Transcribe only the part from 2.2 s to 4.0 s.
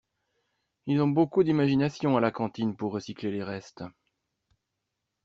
la cantine pour recycler les restes.